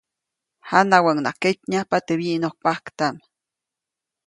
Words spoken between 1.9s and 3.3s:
teʼ wyiʼnokpaktaʼm.